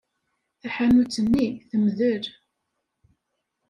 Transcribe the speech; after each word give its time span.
Taḥanut-nni 0.61 1.47
temdel. 1.69 2.23